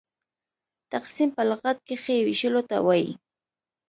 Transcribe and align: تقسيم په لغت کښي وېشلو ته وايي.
تقسيم 0.93 1.29
په 1.35 1.43
لغت 1.49 1.77
کښي 1.87 2.17
وېشلو 2.27 2.61
ته 2.69 2.77
وايي. 2.87 3.11